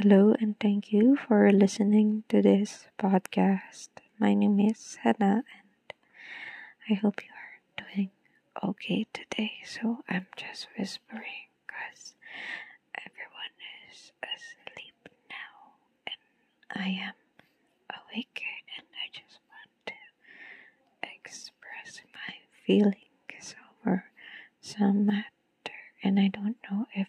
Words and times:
Hello 0.00 0.32
and 0.38 0.54
thank 0.60 0.92
you 0.92 1.16
for 1.16 1.50
listening 1.50 2.22
to 2.28 2.40
this 2.40 2.86
podcast. 3.00 3.88
My 4.20 4.32
name 4.32 4.60
is 4.60 4.96
Hannah 5.02 5.42
and 5.42 5.92
I 6.88 6.94
hope 6.94 7.20
you 7.24 7.30
are 7.34 7.84
doing 7.84 8.10
okay 8.62 9.06
today. 9.12 9.54
So 9.66 10.04
I'm 10.08 10.28
just 10.36 10.68
whispering 10.78 11.50
because 11.66 12.14
everyone 12.94 13.54
is 13.90 14.12
asleep 14.22 15.08
now 15.28 15.74
and 16.06 16.80
I 16.80 16.88
am 17.08 17.14
awake 17.90 18.42
and 18.76 18.86
I 18.94 19.08
just 19.12 19.40
want 19.50 19.70
to 19.86 21.08
express 21.12 22.02
my 22.14 22.34
feelings 22.64 23.56
over 23.82 24.04
some 24.60 25.06
matter 25.06 25.80
and 26.04 26.20
I 26.20 26.28
don't 26.28 26.56
know 26.70 26.86
if 26.94 27.08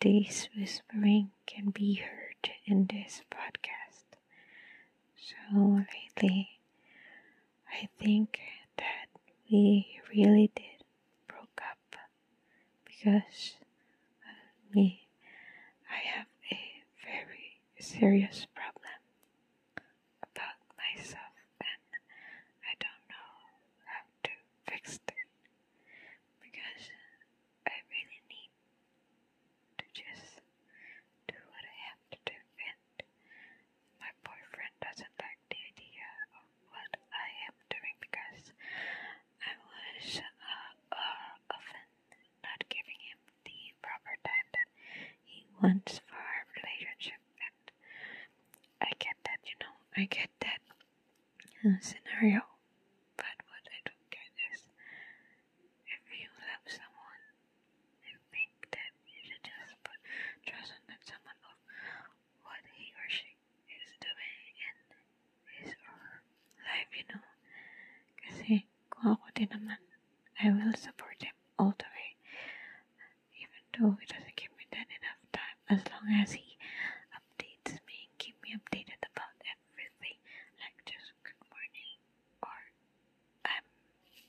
this 0.00 0.48
whispering 0.56 1.30
can 1.46 1.70
be 1.70 1.94
heard 1.94 2.50
in 2.66 2.86
this 2.86 3.22
podcast. 3.30 4.16
So 5.16 5.84
lately, 6.16 6.60
I 7.68 7.88
think 8.02 8.38
that 8.78 9.08
we 9.50 10.00
really 10.14 10.50
did 10.54 10.84
broke 11.28 11.60
up 11.70 11.96
because 12.84 13.54
uh, 14.24 14.74
me, 14.74 15.06
I 15.90 15.98
have 16.16 16.26
a 16.52 16.58
very 17.04 17.60
serious 17.78 18.46
problem 18.54 19.00
about 20.22 20.58
myself 20.76 21.34
and 21.60 21.82
I 22.64 22.72
don't 22.80 23.04
know 23.08 23.30
how 23.84 24.02
to 24.24 24.32
fix 24.70 24.96
it 24.96 25.28
because 26.42 26.84
I 27.66 27.74
really 27.90 28.20
need 28.30 28.52
to 29.78 29.86
just 29.94 30.40
do 31.28 31.36
what 31.50 31.64
I 31.64 31.76
have 31.90 32.02
to 32.14 32.18
do 32.26 32.36
and 32.36 32.80
my 34.00 34.10
boyfriend 34.24 34.74
doesn't 34.82 35.14
like 35.20 35.40
the 35.50 35.60
idea 35.74 36.08
of 36.36 36.44
what 36.70 36.92
I 37.12 37.28
am 37.50 37.56
doing 37.70 37.96
because 38.02 38.52
I 39.42 39.52
was 39.62 40.20
uh, 40.20 40.94
uh, 40.94 41.30
often 41.54 41.86
not 42.44 42.60
giving 42.70 43.00
him 43.02 43.20
the 43.44 43.58
proper 43.84 44.14
time 44.24 44.48
that 44.54 44.68
he 45.26 45.44
wants 45.62 46.00
for 46.06 46.16
our 46.16 46.44
relationship 46.56 47.20
and 47.40 47.64
I 48.80 48.90
get 48.98 49.16
that, 49.24 49.40
you 49.44 49.56
know, 49.60 49.74
I 49.96 50.04
get 50.06 50.30
that 50.40 50.60
scenario 51.84 52.40
but 53.16 53.36
what 53.48 53.64
I 53.68 53.78
don't 53.84 54.08
get 54.10 54.30
is 54.52 54.64
if 55.86 56.02
you 56.08 56.28
love 56.40 56.64
someone 56.66 57.22
I 58.08 58.14
think 58.32 58.52
that 58.72 58.92
you 59.04 59.20
should 59.24 59.44
just 59.44 59.76
put 59.84 60.00
trust 60.48 60.72
on 60.72 60.82
that 60.88 61.02
someone 61.04 61.38
what 62.44 62.62
he 62.76 62.92
or 62.96 63.08
she 63.08 63.30
is 63.68 63.88
doing 64.00 64.40
in 64.56 64.76
his 65.60 65.70
or 65.76 65.96
her 66.00 66.20
life, 66.64 66.90
you 66.96 67.04
know. 67.12 67.24
Kasi 68.24 68.66
kung 68.90 69.16
ako 69.16 69.26
din 69.36 69.50
naman, 69.52 69.80
I 70.40 70.50
will 70.52 70.74
support 70.76 71.18
him 71.20 71.36
all 71.58 71.74
the 71.76 71.88
way. 71.92 72.10
Even 73.40 73.62
though 73.76 73.94
he 74.00 74.06
as 76.12 76.32
he 76.32 76.56
updates 77.14 77.72
me 77.86 78.08
and 78.08 78.18
keep 78.18 78.36
me 78.42 78.54
updated 78.54 79.00
about 79.14 79.34
everything, 79.46 80.18
like 80.60 80.74
just 80.86 81.12
good 81.22 81.38
morning 81.50 81.96
or 82.42 82.58
I'm 83.44 83.66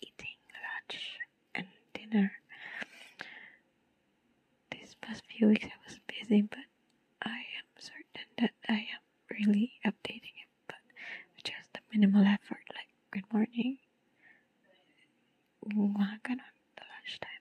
eating 0.02 0.38
lunch 0.54 1.20
and 1.56 1.68
dinner. 1.94 2.32
These 4.72 4.96
past 5.02 5.24
few 5.26 5.48
weeks 5.48 5.66
I 5.66 5.78
was 5.88 6.00
busy, 6.08 6.42
but 6.44 6.66
I 7.24 7.38
am 7.60 7.68
certain 7.80 8.28
that 8.40 8.52
I 8.70 8.88
am 8.94 9.04
really 9.30 9.74
updating 9.86 10.36
him, 10.38 10.52
but 10.68 10.82
just 11.44 11.74
the 11.74 11.80
minimal 11.94 12.26
effort, 12.26 12.66
like 12.76 12.90
good 13.12 13.26
morning, 13.34 13.78
mga 15.66 16.18
ganon, 16.24 16.54
the 16.78 16.84
lunchtime. 16.92 17.41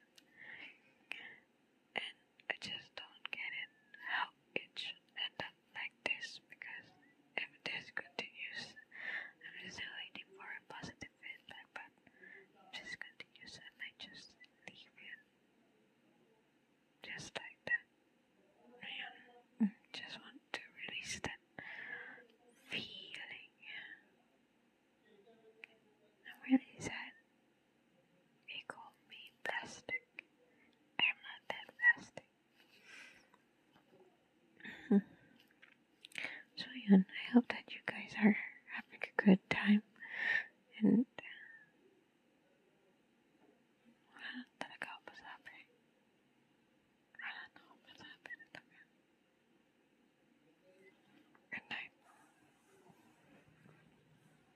and 36.91 37.05
I 37.07 37.33
hope 37.33 37.47
that 37.49 37.73
you 37.73 37.81
guys 37.85 38.13
are 38.23 38.37